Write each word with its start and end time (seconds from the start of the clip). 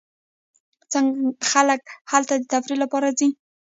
خلک 1.51 1.81
هلته 2.11 2.33
د 2.37 2.43
تفریح 2.51 2.77
لپاره 2.83 3.07
ځي. 3.19 3.29